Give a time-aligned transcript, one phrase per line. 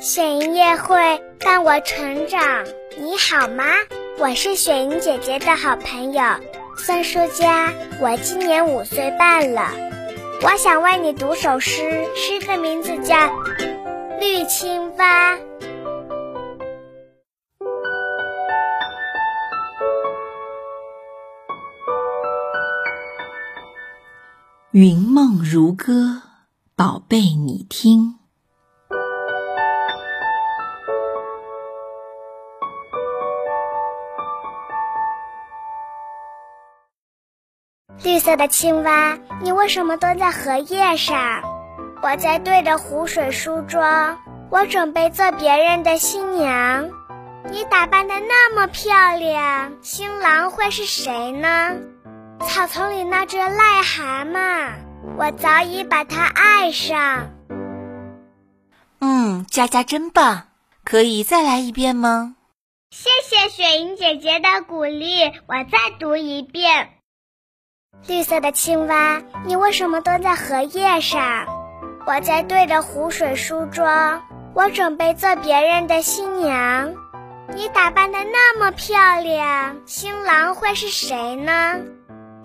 [0.00, 2.40] 雪莹音乐会伴我成长，
[2.98, 3.64] 你好吗？
[4.18, 6.22] 我是雪莹姐姐的好朋友
[6.74, 9.70] 孙书佳，我今年五岁半了。
[10.40, 13.14] 我想为你读首诗，诗的名字叫
[14.18, 15.36] 《绿青蛙》。
[24.70, 26.22] 云梦如歌，
[26.74, 28.19] 宝贝，你听。
[38.02, 41.42] 绿色的青蛙，你为什么蹲在荷叶上？
[42.02, 44.18] 我在对着湖水梳妆，
[44.50, 46.88] 我准备做别人的新娘。
[47.50, 51.76] 你打扮的那么漂亮，新郎会是谁呢？
[52.48, 54.70] 草丛里那只癞蛤蟆，
[55.18, 57.30] 我早已把它爱上。
[59.00, 60.44] 嗯，佳佳真棒，
[60.84, 62.36] 可以再来一遍吗？
[62.90, 66.88] 谢谢雪莹姐姐的鼓励，我再读一遍。
[68.06, 71.46] 绿色的青蛙，你为什么蹲在荷叶上？
[72.06, 74.22] 我在对着湖水梳妆，
[74.54, 76.94] 我准备做别人的新娘。
[77.54, 81.80] 你打扮的那么漂亮，新郎会是谁呢？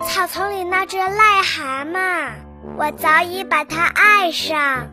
[0.00, 2.32] 草丛里那只癞蛤蟆，
[2.76, 4.90] 我早已把它爱上。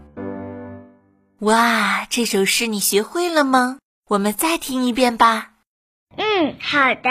[1.40, 3.80] 哇，这首诗你学会了吗？
[4.08, 5.50] 我们再听一遍吧。
[6.16, 7.10] 嗯，好的。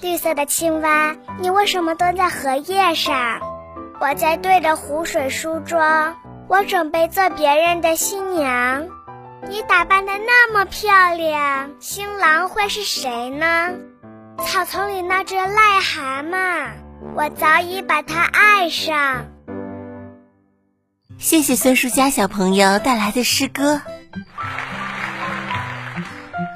[0.00, 3.40] 绿色的青蛙，你为什么蹲在荷叶上？
[4.00, 6.16] 我在对着湖水梳妆，
[6.48, 8.86] 我准备做别人的新娘。
[9.48, 13.74] 你打扮的那么漂亮，新郎会是谁呢？
[14.46, 16.70] 草丛里那只癞蛤蟆，
[17.16, 19.26] 我早已把它爱上。
[21.18, 23.80] 谢谢孙书佳小朋友带来的诗歌。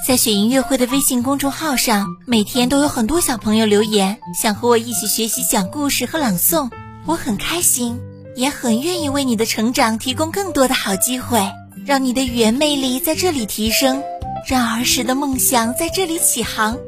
[0.06, 6.70] 在雪音乐会的微信公众号上，每天都有很多小朋友留言，想和我一起学习讲故事和朗诵。
[7.04, 8.00] 我很开心，
[8.36, 11.50] 也很愿意为你的成长提供更多的好机会，
[11.84, 14.02] 让你的语言魅力在这里提升，
[14.46, 16.78] 让儿时的梦想在这里起航。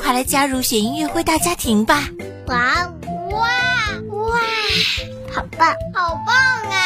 [0.00, 2.08] 快来加入雪音乐会大家庭吧！
[2.46, 2.56] 哇
[3.30, 3.48] 哇
[4.10, 4.40] 哇！
[5.34, 6.76] 好棒，好棒啊！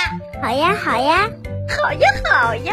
[0.42, 1.28] 好呀，好呀，
[1.68, 2.72] 好呀，好呀！